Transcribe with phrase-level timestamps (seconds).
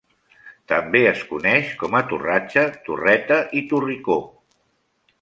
[0.71, 4.21] També es coneix com a torratxa, torreta i torricó.